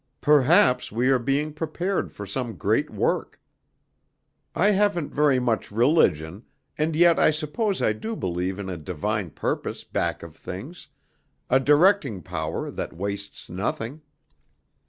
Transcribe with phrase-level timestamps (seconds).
[0.21, 3.39] Perhaps we are being prepared for some great work.
[4.55, 6.43] I haven't very much religion,
[6.75, 10.87] and yet I suppose I do believe in a divine purpose back of things,
[11.51, 14.01] a directing power that wastes nothing.